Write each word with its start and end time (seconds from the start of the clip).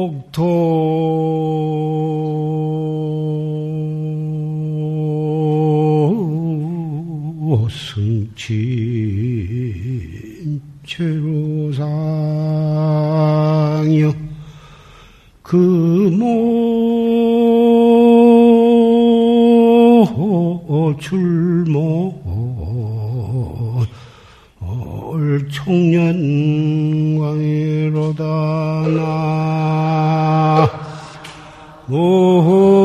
옥토 0.00 0.40
승진 7.68 8.56
최로상여 10.86 11.74
금오 15.42 16.30
출모 20.98 22.10
청년광이로다 25.50 28.24
나 28.96 29.69
구 31.90 32.79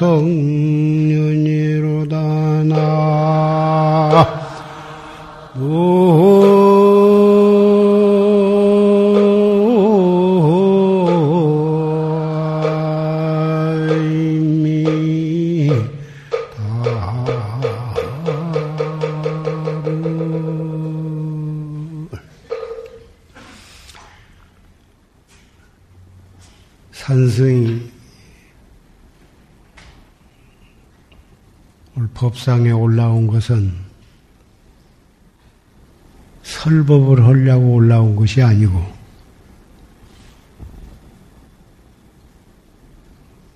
성년이로다 0.00 1.36
나 2.64 2.74
법상에 32.20 32.70
올라온 32.70 33.26
것은 33.26 33.72
설법을 36.42 37.24
하려고 37.24 37.76
올라온 37.76 38.14
것이 38.14 38.42
아니고 38.42 38.78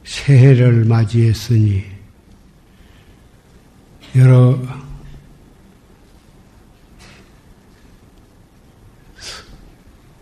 새해를 0.05 0.87
맞이했으니 0.87 1.85
여러 4.17 4.59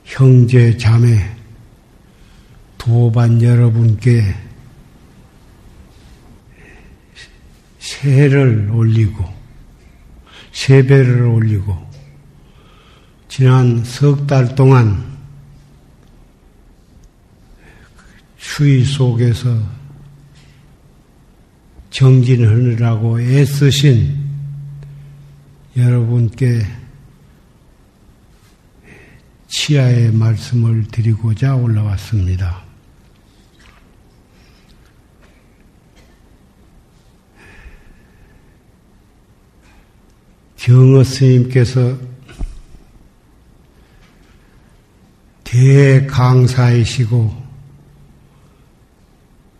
형제 0.05 0.77
자매 0.77 1.33
도반 2.77 3.41
여러분께 3.41 4.52
세를 8.03 8.69
올리고 8.73 9.25
세배를 10.51 11.23
올리고 11.23 11.91
지난 13.29 13.85
석 13.85 14.27
달 14.27 14.57
동안 14.57 15.05
추위 18.39 18.85
속에서 18.85 19.57
정진하느라고 21.91 23.21
애쓰신 23.21 24.19
여러분께 25.77 26.67
치아의 29.47 30.11
말씀을 30.11 30.89
드리고자 30.89 31.55
올라왔습니다. 31.55 32.72
경어 40.63 41.03
스님께서 41.03 41.99
대강사이시고 45.43 47.35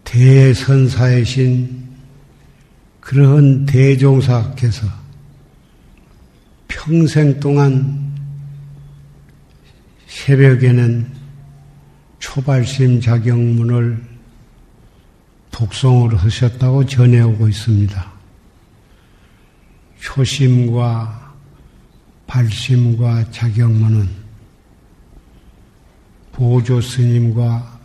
대선사이신 0.05 1.89
그러한 3.01 3.67
대종사께서 3.67 4.87
평생 6.69 7.41
동안 7.41 8.13
새벽에는 10.07 11.11
초발심 12.21 13.01
자경문을 13.01 14.01
독송을 15.51 16.17
하셨다고 16.17 16.87
전해오고 16.87 17.49
있습니다. 17.49 18.12
초심과 20.03 21.35
발심과 22.27 23.31
자경문은 23.31 24.09
보조 26.33 26.81
스님과 26.81 27.81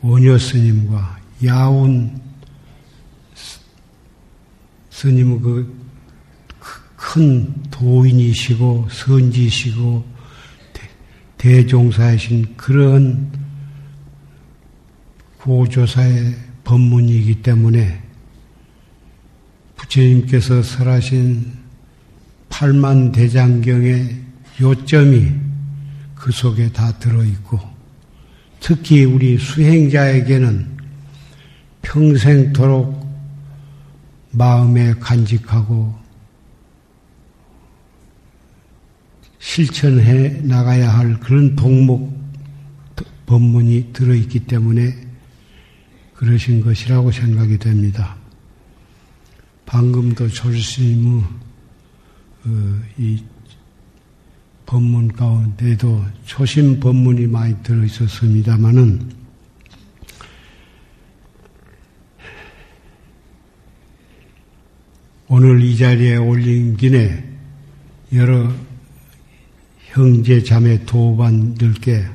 원효 0.00 0.36
스님과 0.36 1.20
야운 1.44 2.20
스님은 4.90 5.40
그큰 6.96 7.62
도인이시고 7.70 8.88
선지시고 8.90 10.04
대종사이신 11.38 12.56
그런 12.56 13.30
고조사의 15.38 16.36
법문이기 16.64 17.42
때문에 17.42 18.09
부처님께서 19.90 20.62
설하신 20.62 21.52
팔만 22.48 23.12
대장경의 23.12 24.20
요점이 24.60 25.32
그 26.14 26.32
속에 26.32 26.70
다 26.72 26.98
들어있고 26.98 27.58
특히 28.60 29.04
우리 29.04 29.38
수행자에게는 29.38 30.78
평생토록 31.82 33.00
마음에 34.32 34.94
간직하고 34.94 35.98
실천해 39.38 40.40
나가야 40.42 40.90
할 40.90 41.18
그런 41.18 41.56
동목 41.56 42.20
법문이 43.26 43.92
들어있기 43.92 44.40
때문에 44.40 44.94
그러신 46.14 46.60
것이라고 46.60 47.10
생각이 47.10 47.58
됩니다. 47.58 48.19
방금도 49.70 50.26
조스님의 50.26 51.22
어, 52.44 52.80
이 52.98 53.22
법문 54.66 55.12
가운데도 55.12 56.06
초심 56.24 56.80
법문이 56.80 57.28
많이 57.28 57.54
들어 57.62 57.84
있었습니다만은 57.84 59.12
오늘 65.28 65.62
이 65.62 65.76
자리에 65.76 66.16
올린 66.16 66.76
김에 66.76 67.24
여러 68.12 68.52
형제 69.78 70.42
자매 70.42 70.84
도반들께 70.84 72.06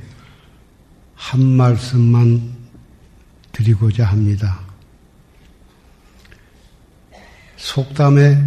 한 1.13 1.41
말씀만 1.41 2.53
드리고자 3.53 4.07
합니다. 4.07 4.64
속담에 7.65 8.37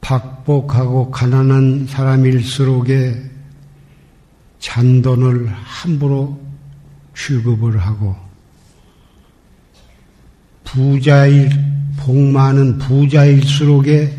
박복하고 0.00 1.12
가난한 1.12 1.86
사람일수록에 1.86 3.30
잔돈을 4.58 5.46
함부로 5.48 6.40
취급을 7.16 7.78
하고 7.78 8.16
부자일 10.64 11.50
복 11.96 12.16
많은 12.16 12.78
부자일수록에 12.78 14.18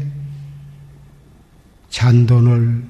잔돈을 1.89 2.85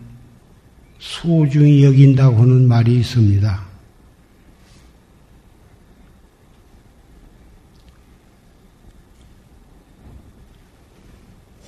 소중히 1.00 1.84
여긴다고 1.84 2.40
하는 2.40 2.68
말이 2.68 3.00
있습니다. 3.00 3.75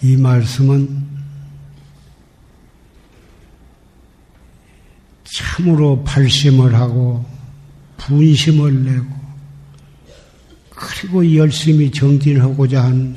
이 0.01 0.15
말씀은 0.15 1.07
참으로 5.23 6.03
발심을 6.03 6.73
하고 6.75 7.25
분심을 7.97 8.83
내고 8.83 9.17
그리고 10.69 11.35
열심히 11.35 11.91
정진하고자 11.91 12.83
한 12.83 13.15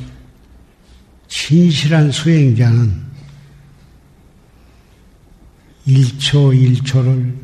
진실한 1.28 2.10
수행자는 2.10 3.10
1초 5.86 6.80
1초를 6.80 7.36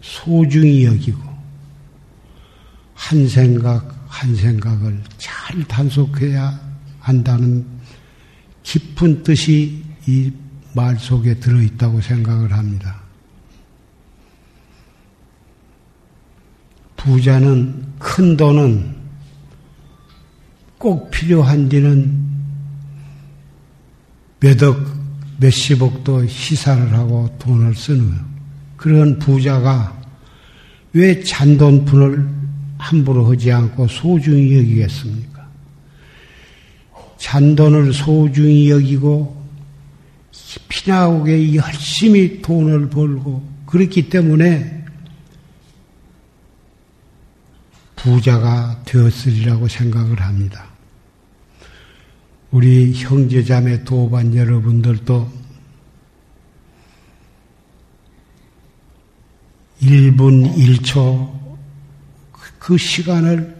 소중히 0.00 0.84
여기고 0.84 1.20
한 2.94 3.28
생각 3.28 3.94
한 4.08 4.34
생각을 4.34 5.00
잘 5.18 5.62
단속해야 5.64 6.60
한다는 7.00 7.75
깊은 8.66 9.22
뜻이 9.22 9.82
이 10.06 10.32
말 10.76 10.98
속에 10.98 11.36
들어있다고 11.40 12.02
생각을 12.02 12.52
합니다. 12.52 13.00
부자는 16.96 17.94
큰 17.98 18.36
돈은 18.36 18.94
꼭 20.76 21.10
필요한 21.10 21.70
데는 21.70 22.26
몇억, 24.38 24.78
몇십억도 25.38 26.24
희사를 26.26 26.92
하고 26.92 27.34
돈을 27.38 27.74
쓰는 27.74 28.12
그런 28.76 29.18
부자가 29.18 29.98
왜 30.92 31.22
잔돈푼을 31.22 32.28
함부로 32.76 33.32
하지 33.32 33.50
않고 33.50 33.88
소중히 33.88 34.58
여기겠습니까? 34.58 35.35
잔돈을 37.18 37.92
소중히 37.92 38.70
여기고 38.70 39.44
피나오게 40.68 41.54
열심히 41.54 42.40
돈을 42.42 42.90
벌고 42.90 43.46
그렇기 43.66 44.08
때문에 44.08 44.84
부자가 47.96 48.82
되었으리라고 48.84 49.66
생각을 49.66 50.20
합니다. 50.20 50.66
우리 52.52 52.92
형제자매 52.94 53.84
도반 53.84 54.34
여러분들도 54.34 55.46
1분 59.82 60.54
1초 60.54 61.36
그 62.58 62.78
시간을 62.78 63.55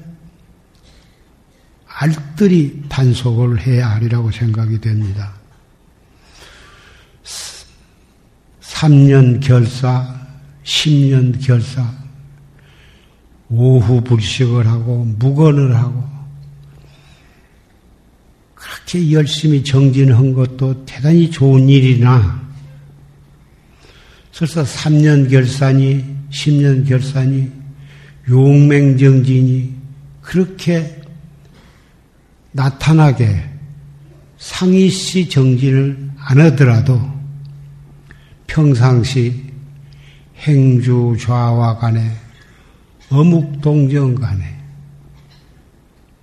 알뜰히 1.98 2.82
단속을 2.90 3.66
해야 3.66 3.90
하리라고 3.92 4.30
생각이 4.30 4.80
됩니다. 4.80 5.32
3년 8.60 9.40
결사, 9.40 10.14
10년 10.62 11.42
결사, 11.42 11.90
오후 13.48 14.02
불식을 14.02 14.66
하고, 14.66 15.06
무건을 15.18 15.74
하고, 15.74 16.04
그렇게 18.54 19.12
열심히 19.12 19.64
정진한 19.64 20.34
것도 20.34 20.84
대단히 20.84 21.30
좋은 21.30 21.66
일이나, 21.66 22.46
설사 24.32 24.62
3년 24.62 25.30
결산이, 25.30 26.04
10년 26.30 26.86
결산이, 26.86 27.50
용맹정진이 28.28 29.74
그렇게 30.20 31.05
나타나게 32.56 33.44
상의시 34.38 35.28
정진을 35.28 36.10
안 36.18 36.40
하더라도 36.40 37.00
평상시 38.46 39.44
행주 40.38 41.16
좌와 41.20 41.76
간에 41.76 42.10
어묵 43.10 43.60
동정 43.60 44.14
간에 44.14 44.56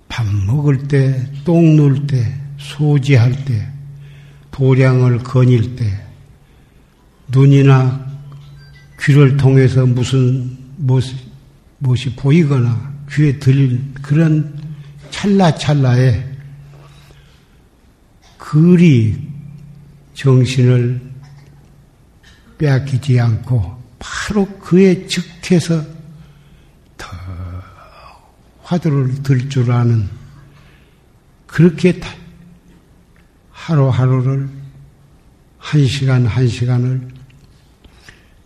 밥 0.08 0.26
먹을 0.26 0.86
때, 0.86 1.28
똥 1.44 1.76
눌 1.76 2.06
때, 2.06 2.38
소지할 2.56 3.44
때, 3.44 3.66
도량을 4.52 5.18
거닐 5.18 5.74
때, 5.74 5.84
눈이나 7.28 8.06
귀를 9.00 9.36
통해서 9.36 9.84
무슨 9.84 10.56
무엇, 10.76 11.04
무엇이 11.78 12.14
보이거나 12.14 12.94
귀에 13.10 13.40
들릴 13.40 13.92
그런 14.02 14.63
찰나찰나에 15.24 16.22
그리 18.36 19.16
정신을 20.12 21.00
빼앗기지 22.58 23.18
않고 23.18 23.82
바로 23.98 24.46
그에 24.58 25.06
즉해서 25.06 25.82
더 26.98 27.08
화두를 28.62 29.22
들 29.22 29.48
줄 29.48 29.72
아는 29.72 30.08
그렇게 31.46 31.98
하루하루를 33.50 34.48
한 35.58 35.86
시간 35.86 36.26
한 36.26 36.46
시간을 36.46 37.08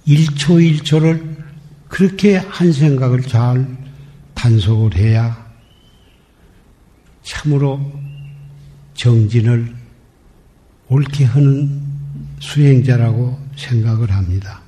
1초 0.07 0.81
1초를 0.81 1.45
그렇게 1.89 2.37
한 2.37 2.73
생각을 2.73 3.23
잘 3.23 3.67
단속을 4.35 4.95
해야 4.97 5.48
참으로 7.39 7.81
정진을 8.95 9.73
옳게 10.89 11.25
하는 11.25 11.83
수행자라고 12.41 13.39
생각을 13.57 14.11
합니다. 14.11 14.61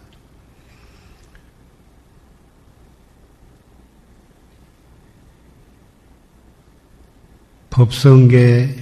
법성계 7.70 8.76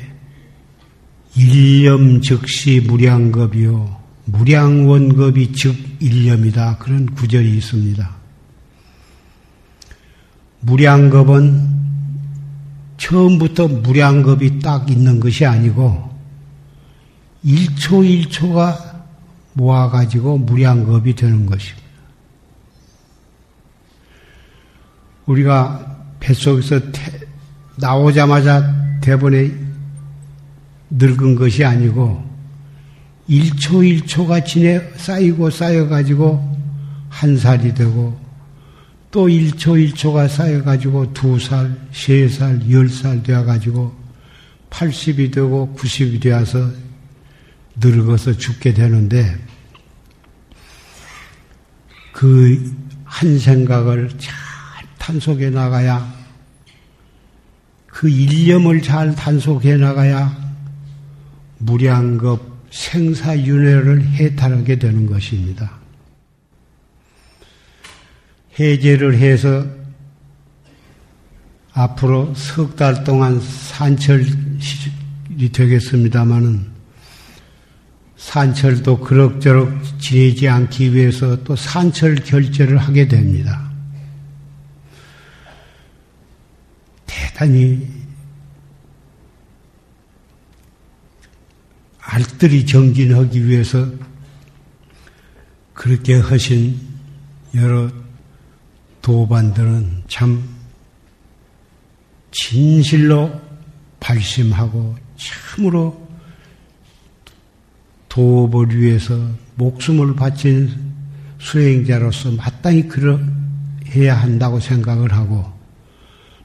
일념 1.37 2.21
즉시 2.21 2.81
무량겁이요. 2.81 3.97
무량원겁이 4.27 5.53
즉 5.53 5.75
일념이다. 6.01 6.77
그런 6.79 7.07
구절이 7.07 7.57
있습니다. 7.57 8.17
무량겁은 10.61 11.78
처음부터 12.99 13.69
무량겁이 13.69 14.59
딱 14.59 14.91
있는 14.91 15.19
것이 15.21 15.47
아니고 15.47 16.09
1초 17.45 18.29
1초가 18.29 18.77
모아가지고 19.55 20.39
무량겁이 20.39 21.15
되는 21.15 21.47
것입니다. 21.47 21.89
우리가 25.27 25.97
뱃속에서 26.21 26.81
나오자마자 27.77 28.99
대본에 29.01 29.53
늙은 30.91 31.37
것이 31.37 31.65
아니고 31.65 32.27
1초 33.29 34.03
1초가 34.03 34.45
지내 34.45 34.81
쌓이고 34.97 35.51
쌓여가지고 35.51 36.59
한 37.09 37.37
살이 37.37 37.75
되고 37.75 38.28
또 39.19 39.27
1초 39.27 39.93
1초가 39.93 40.29
쌓여가지고 40.29 41.13
두 41.13 41.41
살, 41.41 41.77
세 41.91 42.29
살, 42.29 42.71
열살 42.71 43.25
되어가지고 43.25 43.93
80이 44.71 45.33
되고 45.33 45.75
90이 45.77 46.23
되어서 46.23 46.71
늙어서 47.81 48.33
죽게 48.35 48.75
되는데 48.75 49.37
그 52.13 52.89
한 53.09 53.39
생각을 53.39 54.11
잘 54.19 54.35
탄속해 54.99 55.51
나가야 55.51 56.15
그 57.87 58.09
일념을 58.09 58.83
잘 58.83 59.15
단속해 59.15 59.79
나가야 59.79 60.37
무량겁 61.59 62.41
생사윤회를 62.71 64.05
해탈하게 64.13 64.79
되는 64.79 65.07
것입니다. 65.07 65.78
해제를 68.59 69.19
해서 69.19 69.67
앞으로 71.73 72.35
석 72.35 72.77
달 72.77 73.05
동안 73.05 73.41
산철이 73.41 75.53
되겠습니다마는 75.53 76.67
산철도 78.17 78.99
그럭저럭 78.99 80.01
지내지 80.01 80.49
않기 80.49 80.93
위해서 80.93 81.43
또 81.45 81.55
산철 81.55 82.17
결제를 82.17 82.79
하게 82.79 83.07
됩니다. 83.07 83.71
대단히 87.07 87.87
알뜰히 92.01 92.67
정진하기 92.67 93.47
위해서 93.47 93.87
그렇게 95.75 96.19
하신 96.19 96.81
여러 97.55 97.89
도반들은 99.09 100.03
참 100.07 100.47
진실로 102.31 103.41
발심하고 104.01 104.97
참으로 105.17 106.07
도업을 108.11 108.79
위해서 108.79 109.19
목숨을 109.55 110.15
바친 110.15 110.93
수행자로서 111.39 112.33
마땅히 112.33 112.87
그러해야 112.87 114.15
한다고 114.15 114.61
생각을 114.61 115.15
하고 115.15 115.55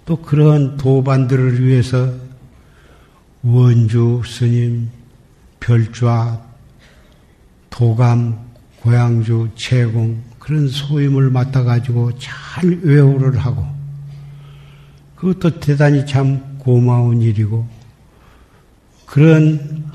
또 0.06 0.22
그런 0.22 0.78
도반들을 0.78 1.66
위해서 1.66 2.14
원주 3.42 4.22
스님, 4.26 4.90
별좌, 5.60 6.42
도감, 7.70 8.40
고향주, 8.80 9.50
채공 9.58 10.33
그런 10.44 10.68
소임을 10.68 11.30
맡아가지고 11.30 12.20
잘 12.20 12.70
외호를 12.82 13.38
하고 13.38 13.66
그것도 15.16 15.62
대단히 15.62 16.06
참 16.06 16.58
고마운 16.58 17.22
일이고 17.22 17.66
그런 19.06 19.86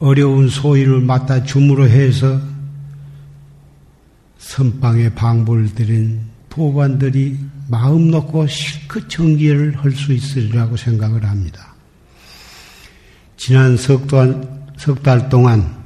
어려운 0.00 0.48
소임을 0.48 1.02
맡아 1.02 1.44
줌으로 1.44 1.88
해서 1.88 2.40
선방에 4.38 5.14
방불 5.14 5.72
들인 5.72 6.20
도반들이 6.48 7.38
마음 7.68 8.10
놓고 8.10 8.48
실컷 8.48 9.08
정기를 9.08 9.76
할 9.76 9.92
수 9.92 10.12
있으리라고 10.12 10.76
생각을 10.76 11.24
합니다. 11.24 11.74
지난 13.36 13.76
석달 13.76 15.28
동안 15.28 15.76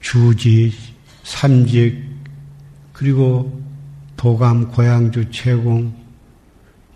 주지, 0.00 0.93
삼직, 1.24 2.00
그리고 2.92 3.60
도감, 4.16 4.68
고향주, 4.68 5.32
채공, 5.32 5.92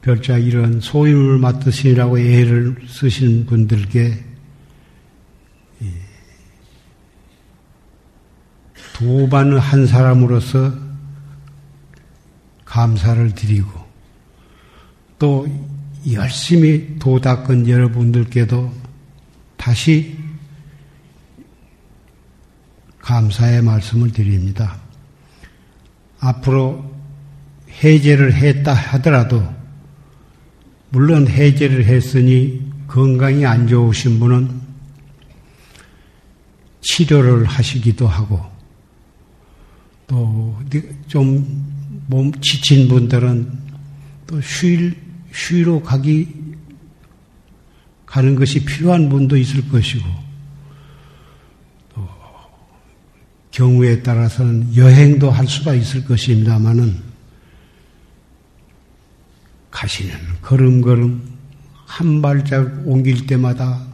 별자 0.00 0.38
이런 0.38 0.80
소임을 0.80 1.38
맡으시라고 1.38 2.18
애를 2.18 2.76
쓰신 2.86 3.46
분들께 3.46 4.24
도반을 8.94 9.58
한 9.58 9.86
사람으로서 9.86 10.72
감사를 12.64 13.34
드리고 13.34 13.70
또 15.18 15.46
열심히 16.12 16.98
도 16.98 17.20
닦은 17.20 17.68
여러분들께도 17.68 18.72
다시 19.56 20.16
감사의 23.08 23.62
말씀을 23.62 24.12
드립니다. 24.12 24.78
앞으로 26.20 26.94
해제를 27.82 28.34
했다 28.34 28.74
하더라도 28.74 29.42
물론 30.90 31.26
해제를 31.26 31.86
했으니 31.86 32.70
건강이 32.86 33.46
안 33.46 33.66
좋으신 33.66 34.18
분은 34.18 34.60
치료를 36.80 37.44
하시기도 37.44 38.06
하고 38.06 38.40
또 40.06 40.56
좀 41.06 41.78
몸 42.08 42.32
지친 42.40 42.88
분들은 42.88 43.52
또 44.26 44.40
쉴, 44.40 44.96
쉬러 45.32 45.82
가기, 45.82 46.26
가는 48.06 48.34
것이 48.34 48.64
필요한 48.64 49.10
분도 49.10 49.36
있을 49.36 49.68
것이고, 49.68 50.06
또 51.94 52.08
경우에 53.58 54.04
따라서는 54.04 54.76
여행도 54.76 55.32
할 55.32 55.48
수가 55.48 55.74
있을 55.74 56.04
것입니다만은, 56.04 57.02
가시는 59.72 60.14
걸음걸음 60.42 61.20
한 61.84 62.22
발짝 62.22 62.70
옮길 62.86 63.26
때마다 63.26 63.84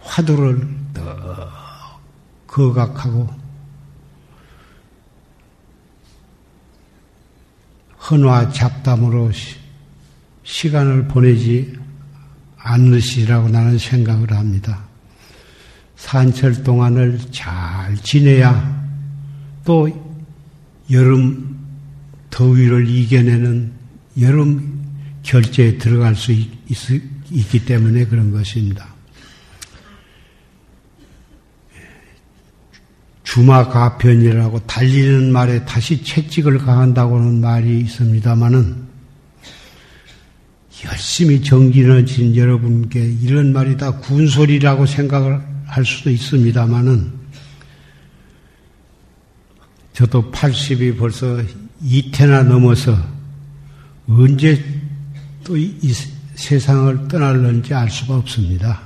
화두를 0.00 0.66
더 0.94 1.50
거각하고 2.46 3.28
헌화 8.10 8.50
잡담으로 8.50 9.30
시간을 10.42 11.08
보내지 11.08 11.76
않으시라고 12.56 13.50
나는 13.50 13.76
생각을 13.76 14.32
합니다. 14.32 14.87
산철 15.98 16.62
동안을 16.62 17.18
잘 17.30 17.94
지내야 17.96 18.88
또 19.64 19.88
여름 20.90 21.58
더위를 22.30 22.88
이겨내는 22.88 23.72
여름 24.20 24.78
결제에 25.22 25.76
들어갈 25.76 26.14
수 26.14 26.32
있, 26.32 26.48
있 26.70 27.48
기 27.50 27.64
때문에 27.64 28.06
그런 28.06 28.32
것입니다. 28.32 28.86
주마가편이라고 33.24 34.60
달리는 34.60 35.30
말에 35.30 35.64
다시 35.66 36.02
채찍을 36.02 36.58
가한다고는 36.58 37.42
말이 37.42 37.80
있습니다마는 37.80 38.88
열심히 40.86 41.42
정진하신 41.42 42.36
여러분께 42.36 43.00
이런 43.20 43.52
말이 43.52 43.76
다 43.76 43.98
군소리라고 43.98 44.86
생각을 44.86 45.47
할 45.68 45.84
수도 45.84 46.10
있습니다마는 46.10 47.12
저도 49.92 50.30
80이 50.32 50.98
벌써 50.98 51.40
이태나 51.82 52.42
넘어서 52.42 52.96
언제 54.08 54.62
또 55.44 55.56
이 55.56 55.92
세상을 56.38 57.08
떠날는지 57.08 57.74
알 57.74 57.90
수가 57.90 58.16
없습니다. 58.18 58.80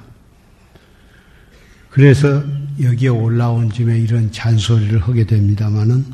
그래서 1.90 2.42
여기에 2.80 3.08
올라온 3.08 3.70
짐에 3.70 3.98
이런 3.98 4.32
잔소리를 4.32 4.98
하게 5.02 5.26
됩니다마는 5.26 6.06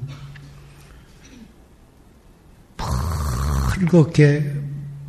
붉게 3.89 4.53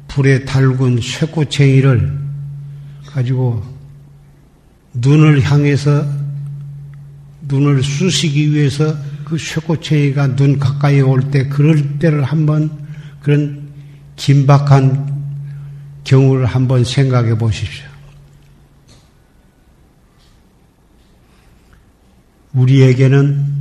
불에 0.07 0.45
달군 0.45 1.01
쇠꼬챙이를 1.01 2.19
가지고 3.07 3.63
눈을 5.01 5.41
향해서 5.41 6.05
눈을 7.41 7.83
쑤시기 7.83 8.53
위해서 8.53 8.95
그 9.25 9.37
쇠꼬챙이가 9.37 10.35
눈 10.35 10.59
가까이 10.59 11.01
올 11.01 11.21
때 11.31 11.47
그럴 11.47 11.99
때를 11.99 12.23
한번 12.23 12.87
그런 13.21 13.69
긴박한 14.15 15.19
경우를 16.03 16.45
한번 16.45 16.83
생각해 16.83 17.37
보십시오. 17.37 17.87
우리에게는 22.53 23.59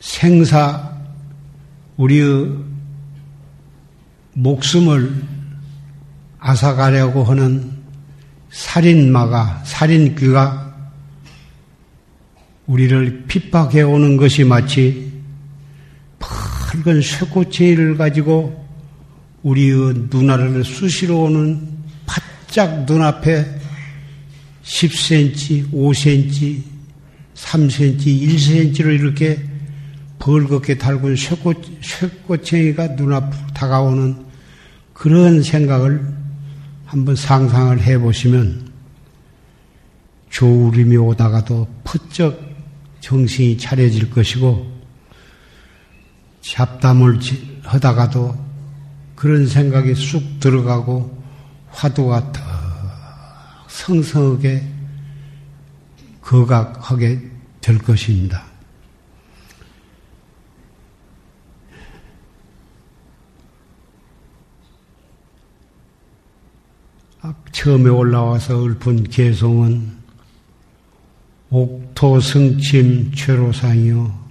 생사, 0.00 0.96
우리의 1.96 2.56
목숨을 4.34 5.33
앗아가려고 6.44 7.24
하는 7.24 7.72
살인마가, 8.50 9.62
살인귀가 9.64 10.74
우리를 12.66 13.24
핍박해 13.26 13.80
오는 13.80 14.18
것이 14.18 14.44
마치 14.44 15.10
붉은 16.18 17.00
쇠꼬챙이를 17.00 17.96
가지고 17.96 18.62
우리의 19.42 20.08
눈알을 20.10 20.64
쑤시러 20.64 21.16
오는 21.16 21.66
쫙 22.48 22.84
눈앞에 22.84 23.60
10cm, 24.64 25.72
5cm, 25.72 26.62
3cm, 27.34 28.04
1cm로 28.04 28.94
이렇게 28.94 29.42
벌겋게 30.18 30.78
달군 30.78 31.16
쇠꽃, 31.16 31.64
쇠꽃챙이가 31.80 32.96
눈앞 32.96 33.54
다가오는 33.54 34.24
그런 34.92 35.42
생각을 35.42 36.23
한번 36.94 37.16
상상을 37.16 37.80
해 37.80 37.98
보시면 37.98 38.70
조울림이 40.30 40.96
오다가도 40.96 41.66
푸쩍 41.82 42.40
정신이 43.00 43.58
차려질 43.58 44.10
것이고 44.10 44.72
잡담을 46.40 47.18
하다가도 47.64 48.36
그런 49.16 49.48
생각이 49.48 49.96
쑥 49.96 50.38
들어가고 50.38 51.20
화두가 51.70 52.30
더 52.32 52.40
성성하게 53.66 54.62
거각하게 56.20 57.28
될 57.60 57.78
것입니다. 57.78 58.53
처음에 67.52 67.88
올라와서 67.88 68.66
읊은 68.66 69.04
개송은 69.04 69.92
옥토 71.50 72.20
승침 72.20 73.12
최로상이요. 73.14 74.24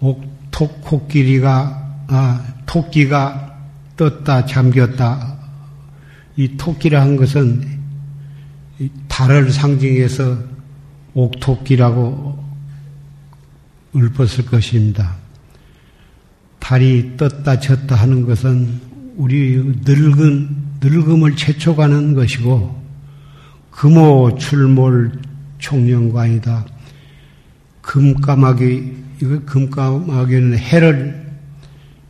옥토 0.00 0.68
코끼리가, 0.80 2.04
아, 2.08 2.54
토끼가 2.66 3.56
떴다 3.96 4.46
잠겼다. 4.46 5.38
이 6.36 6.56
토끼라 6.56 7.00
한 7.02 7.16
것은 7.16 7.80
달을 9.06 9.52
상징해서 9.52 10.38
옥토끼라고 11.14 12.42
읊었을 13.94 14.46
것입니다. 14.46 15.16
달이 16.58 17.16
떴다 17.16 17.60
졌다 17.60 17.94
하는 17.94 18.24
것은 18.24 18.91
우리 19.16 19.56
늙은, 19.84 20.56
늙음을 20.80 21.36
채쳐가는 21.36 22.14
것이고, 22.14 22.82
금오 23.70 24.36
출몰 24.38 25.12
총령관이다. 25.58 26.66
금까마귀, 27.82 28.92
이거 29.22 29.40
금까마귀는 29.44 30.58
해를 30.58 31.22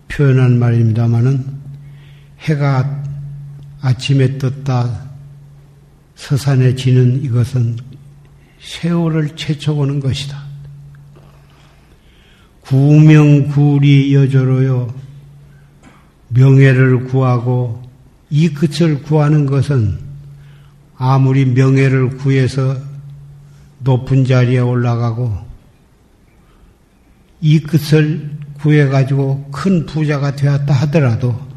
표현한 0.09 0.59
말입니다만은 0.59 1.45
해가 2.41 3.03
아침에 3.81 4.39
떴다 4.39 5.11
서산에 6.15 6.75
지는 6.75 7.23
이것은 7.25 7.77
세월을 8.61 9.35
채쳐오는 9.35 10.01
것이다. 10.01 10.41
구명구리 12.61 14.15
여조로요. 14.15 14.95
명예를 16.35 17.05
구하고 17.05 17.83
이 18.31 18.49
끝을 18.49 19.03
구하는 19.03 19.47
것은 19.47 19.99
아무리 20.97 21.45
명예를 21.45 22.17
구해서 22.19 22.77
높은 23.81 24.25
자리에 24.25 24.61
올라가고 24.61 25.37
이 27.41 27.59
끝을 27.61 28.39
구해가지고 28.55 29.51
큰 29.51 29.85
부자가 29.87 30.37
되었다 30.37 30.73
하더라도 30.73 31.53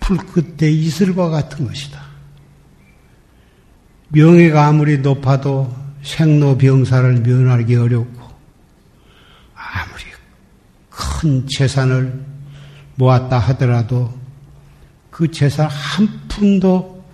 풀 0.00 0.18
끝에 0.18 0.70
이슬과 0.70 1.30
같은 1.30 1.66
것이다. 1.66 2.04
명예가 4.08 4.66
아무리 4.66 4.98
높아도 4.98 5.74
생로병사를 6.02 7.20
면하기 7.20 7.74
어렵고 7.74 8.20
아무리 9.54 10.04
큰 11.26 11.44
재산을 11.48 12.24
모았다 12.94 13.36
하더라도 13.38 14.14
그 15.10 15.28
재산 15.30 15.68
한 15.68 16.08
푼도 16.28 17.04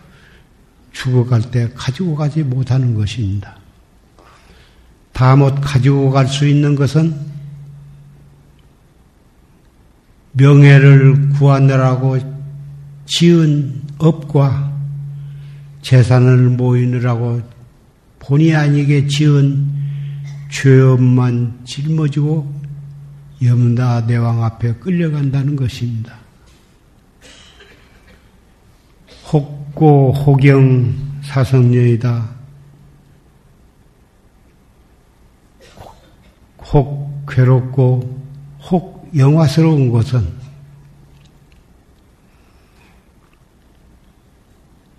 죽어갈 0.93 1.51
때 1.51 1.71
가지고 1.75 2.15
가지 2.15 2.43
못하는 2.43 2.95
것입니다. 2.95 3.57
다못 5.13 5.61
가지고 5.63 6.11
갈 6.11 6.27
수 6.27 6.47
있는 6.47 6.75
것은 6.75 7.17
명예를 10.33 11.31
구하느라고 11.31 12.19
지은 13.07 13.83
업과 13.99 14.73
재산을 15.81 16.51
모이느라고 16.51 17.41
본의 18.19 18.55
아니게 18.55 19.07
지은 19.07 19.73
죄업만 20.51 21.61
짊어지고 21.65 22.62
염다 23.45 24.07
대왕 24.07 24.43
앞에 24.45 24.75
끌려간다는 24.75 25.57
것입니다. 25.57 26.17
혹고 29.33 30.13
혹영 30.13 30.95
사성녀이다. 31.25 32.31
혹 36.73 37.27
괴롭고 37.27 38.23
혹 38.71 39.11
영화스러운 39.17 39.91
것은 39.91 40.27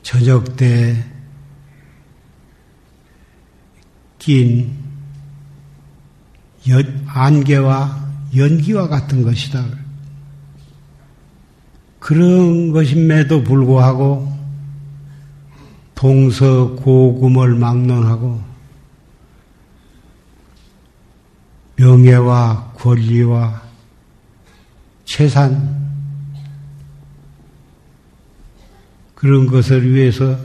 저녁 0.04 0.56
때 0.56 1.14
낀 4.24 4.74
안개와 7.08 8.03
연기와 8.36 8.88
같은 8.88 9.24
것이다. 9.24 9.66
그런 12.00 12.72
것임에도 12.72 13.44
불구하고 13.44 14.32
동서 15.96 16.76
고금을 16.76 17.56
막론하고 17.56 18.42
명예와 21.78 22.74
권리와 22.76 23.62
재산 25.06 25.82
그런 29.16 29.48
것을 29.48 29.90
위해서 29.94 30.38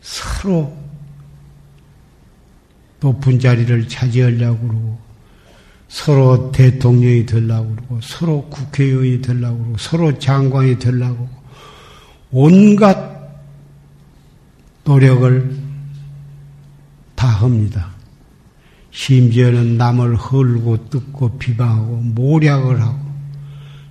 서로 0.00 0.74
높은 3.00 3.38
자리를 3.38 3.88
차지하려고 3.88 4.66
그러고 4.66 5.09
서로 5.90 6.52
대통령이 6.52 7.26
되려고 7.26 7.74
그러고 7.74 8.00
서로 8.00 8.44
국회의원이 8.48 9.22
되려고 9.22 9.58
그러고 9.58 9.76
서로 9.76 10.18
장관이 10.18 10.78
되려고 10.78 11.28
온갖 12.30 13.18
노력을 14.84 15.58
다 17.16 17.26
합니다. 17.26 17.90
심지어는 18.92 19.76
남을 19.78 20.14
헐고 20.14 20.90
뜯고 20.90 21.38
비방하고 21.38 21.96
모략을 21.96 22.80
하고 22.80 23.10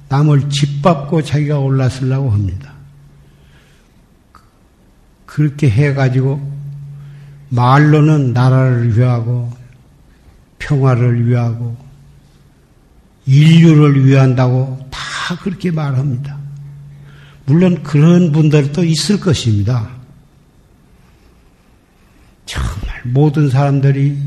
남을 0.08 0.50
짓밟고 0.50 1.22
자기가 1.22 1.60
올라서려고 1.60 2.32
합니다. 2.32 2.74
그렇게 5.26 5.70
해가지고 5.70 6.42
말로는 7.50 8.32
나라를 8.32 8.98
위하고 8.98 9.52
평화를 10.60 11.28
위하고 11.28 11.89
인류를 13.30 14.06
위한다고 14.06 14.80
다 14.90 15.36
그렇게 15.44 15.70
말합니다. 15.70 16.36
물론 17.46 17.84
그런 17.84 18.32
분들도 18.32 18.84
있을 18.84 19.20
것입니다. 19.20 19.88
정말 22.48 23.02
모든 23.04 23.50
사람들이 23.50 24.18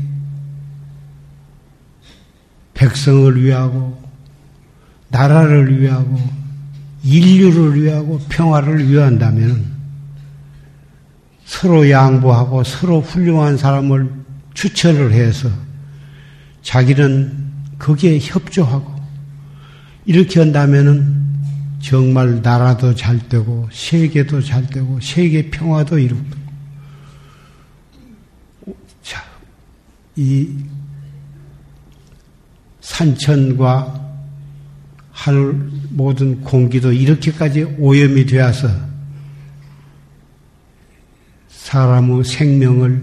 백성을 2.73 3.43
위하고 3.43 4.01
나라를 5.09 5.81
위하고 5.81 6.17
인류를 7.03 7.81
위하고 7.81 8.19
평화를 8.29 8.87
위한다면 8.89 9.65
서로 11.43 11.89
양보하고 11.89 12.63
서로 12.63 13.01
훌륭한 13.01 13.57
사람을 13.57 14.09
추천을 14.53 15.11
해서 15.11 15.49
자기는 16.61 17.43
거기에 17.77 18.19
협조하고 18.21 18.92
이렇게 20.05 20.39
한다면은 20.39 21.23
정말 21.81 22.41
나라도 22.41 22.95
잘 22.95 23.19
되고 23.27 23.67
세계도 23.71 24.41
잘 24.41 24.65
되고 24.67 24.99
세계 25.01 25.49
평화도 25.49 25.99
이루고 25.99 26.23
자, 29.01 29.23
이 30.15 30.49
산천과 32.81 34.01
하늘 35.11 35.53
모든 35.89 36.41
공기도 36.41 36.91
이렇게까지 36.91 37.63
오염이 37.79 38.25
되어서 38.25 38.69
사람의 41.49 42.23
생명을 42.23 43.01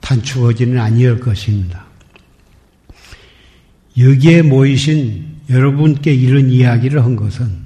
단축하지는 0.00 0.78
아니할 0.78 1.20
것입니다. 1.20 1.89
여기에 3.98 4.42
모이신 4.42 5.40
여러분께 5.50 6.14
이런 6.14 6.50
이야기를 6.50 7.04
한 7.04 7.16
것은 7.16 7.60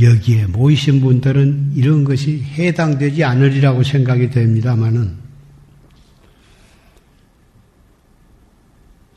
여기에 0.00 0.46
모이신 0.46 1.00
분들은 1.00 1.72
이런 1.74 2.04
것이 2.04 2.42
해당되지 2.42 3.24
않으리라고 3.24 3.82
생각이 3.82 4.30
됩니다만은 4.30 5.16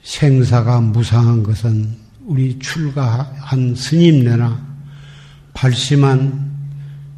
생사가 0.04 0.80
무상한 0.82 1.44
것은 1.44 1.96
우리 2.26 2.58
출가한 2.60 3.76
스님네나 3.76 4.68
발심한 5.54 6.50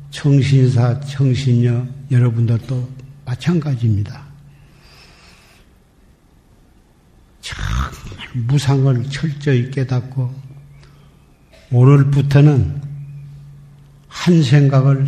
청신사, 0.10 1.00
청신녀 1.02 1.86
여러분들도 2.10 2.90
마찬가지입니다. 3.26 4.24
정말 7.42 8.11
무상을 8.34 9.04
철저히 9.10 9.70
깨닫고 9.72 10.34
오늘부터는 11.72 12.82
한 14.08 14.44
생각을 14.44 15.08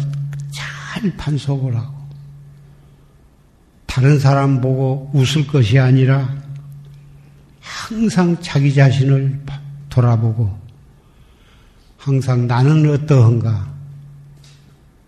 잘 0.52 1.16
판속을 1.18 1.76
하고 1.76 1.94
다른 3.86 4.20
사람 4.20 4.60
보고 4.60 5.12
웃을 5.14 5.46
것이 5.46 5.78
아니라 5.78 6.36
항상 7.60 8.42
자기 8.42 8.74
자신을 8.74 9.42
돌아보고 9.90 10.60
항상 11.98 12.48
나는 12.48 12.90
어떠한가 12.90 13.74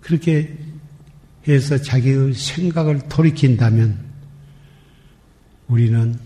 그렇게 0.02 0.56
해서 1.48 1.78
자기의 1.78 2.34
생각을 2.34 3.08
돌이킨다면 3.10 3.98
우리는 5.68 6.20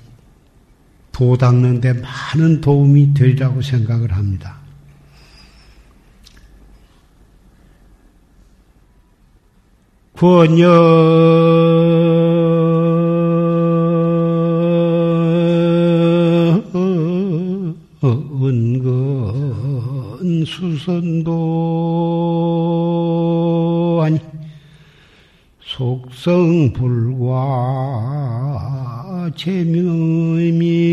도 1.19 1.36
닦는 1.36 1.82
데 1.82 1.91
많은 1.91 2.62
도움이 2.62 3.13
되리라고 3.13 3.62
생각을 3.62 4.13
합니다. 4.13 4.55
권여 10.15 10.69
은근 18.41 20.45
수선도 20.45 21.29
아니 24.05 24.17
속성불과 25.60 27.60
재미미연이 29.36 30.88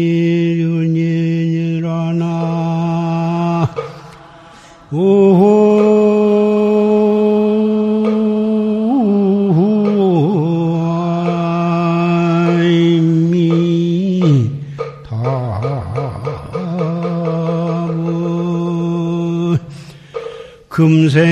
금세 20.77 21.25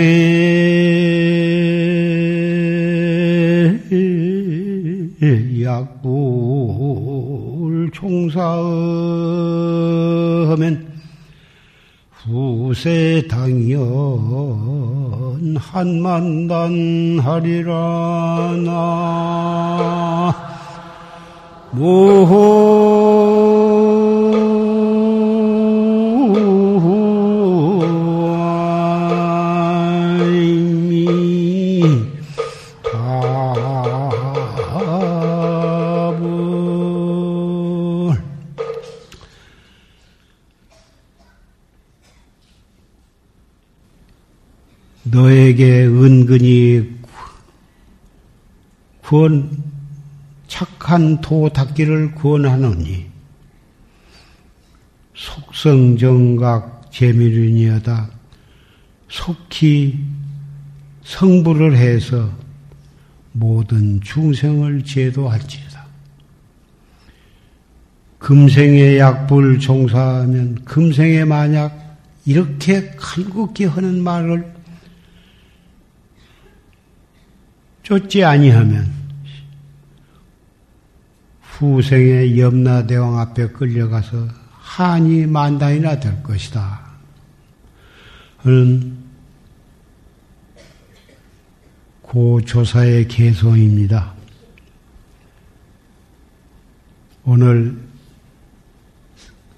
약불 5.62 6.13
세 12.84 13.26
당연 13.30 13.80
한만단 15.56 17.18
하리라 17.18 18.52
나. 18.62 20.34
모호 21.70 22.83
은근히 46.24 46.90
구원, 49.02 49.62
착한 50.48 51.20
도 51.20 51.50
닦기를 51.50 52.14
구원하노니, 52.14 53.04
속성정각 55.14 56.90
재미륜이여다. 56.90 58.08
속히 59.10 60.00
성불을 61.02 61.76
해서 61.76 62.30
모든 63.32 64.00
중생을 64.00 64.82
제도할지어다. 64.84 65.84
금생의 68.18 68.98
약불 68.98 69.58
종사하면 69.58 70.64
금생에 70.64 71.26
만약 71.26 71.98
이렇게 72.24 72.92
칼국기 72.96 73.66
하는 73.66 74.02
말을 74.02 74.54
쫓지 77.84 78.24
아니하면 78.24 78.90
후생의 81.42 82.40
염라대왕 82.40 83.18
앞에 83.18 83.48
끌려가서 83.48 84.26
한이 84.50 85.26
만단이나 85.26 86.00
될 86.00 86.22
것이다. 86.22 86.80
하는 88.38 88.96
고조사의 92.00 93.06
개송입니다. 93.08 94.14
오늘 97.24 97.76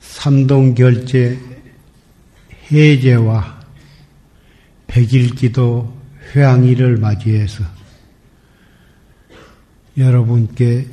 삼동결제 0.01 1.39
해제와 2.73 3.61
백일기도 4.89 5.97
회항일을 6.35 6.97
맞이해서 6.97 7.76
여러분께 9.97 10.87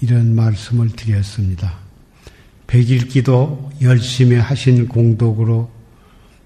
이런 0.00 0.34
말씀을 0.34 0.90
드렸습니다. 0.90 1.74
백일기도 2.66 3.70
열심히 3.82 4.36
하신 4.36 4.88
공덕으로 4.88 5.70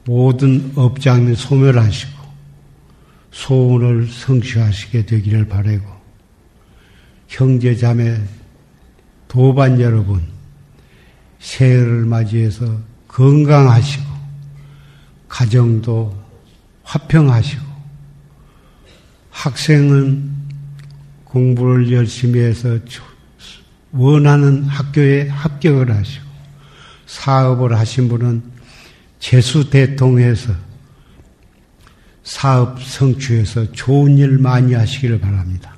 모든 0.04 0.72
업장을 0.74 1.34
소멸하시고 1.36 2.20
소원을 3.30 4.08
성취하시게 4.08 5.06
되기를 5.06 5.48
바라고 5.48 5.84
형제 7.28 7.76
자매 7.76 8.20
도반 9.28 9.80
여러분 9.80 10.22
새해를 11.38 12.04
맞이해서 12.04 12.80
건강하시고 13.06 14.04
가정도 15.28 16.16
화평하시고 16.82 17.64
학생은 19.30 20.29
공부를 21.30 21.92
열심히 21.92 22.40
해서 22.40 22.78
원하는 23.92 24.64
학교에 24.64 25.28
합격을 25.28 25.94
하시고 25.94 26.24
사업을 27.06 27.76
하신 27.76 28.08
분은 28.08 28.42
재수 29.18 29.68
대통해서 29.68 30.52
사업 32.22 32.82
성취해서 32.82 33.72
좋은 33.72 34.18
일 34.18 34.38
많이 34.38 34.74
하시기를 34.74 35.20
바랍니다. 35.20 35.69